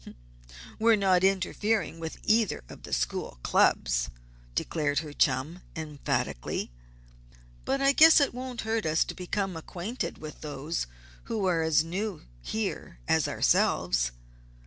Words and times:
"We're 0.79 0.95
not 0.95 1.23
interfering 1.23 1.99
with 1.99 2.17
either 2.23 2.63
of 2.69 2.81
the 2.81 2.91
school 2.91 3.37
clubs," 3.43 4.09
declared 4.55 4.97
her 5.05 5.13
chum, 5.13 5.61
emphatically. 5.75 6.71
"But 7.65 7.81
I 7.81 7.91
guess 7.91 8.19
it 8.19 8.33
won't 8.33 8.61
hurt 8.61 8.87
us 8.87 9.03
to 9.03 9.13
become 9.13 9.55
acquainted 9.55 10.17
with 10.17 10.41
those 10.41 10.87
who 11.25 11.45
are 11.45 11.61
as 11.61 11.83
new 11.83 12.23
here 12.41 12.97
as 13.07 13.27
ourselves. 13.27 14.09